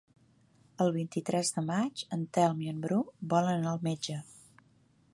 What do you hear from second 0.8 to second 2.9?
El vint-i-tres de maig en Telm i en